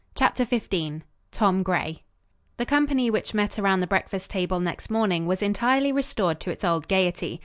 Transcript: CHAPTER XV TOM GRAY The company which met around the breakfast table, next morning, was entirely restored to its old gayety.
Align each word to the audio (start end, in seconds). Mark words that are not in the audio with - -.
CHAPTER 0.15 0.45
XV 0.45 1.03
TOM 1.31 1.61
GRAY 1.61 2.01
The 2.57 2.65
company 2.65 3.11
which 3.11 3.35
met 3.35 3.59
around 3.59 3.81
the 3.81 3.85
breakfast 3.85 4.31
table, 4.31 4.59
next 4.59 4.89
morning, 4.89 5.27
was 5.27 5.43
entirely 5.43 5.91
restored 5.91 6.39
to 6.39 6.49
its 6.49 6.63
old 6.63 6.87
gayety. 6.87 7.39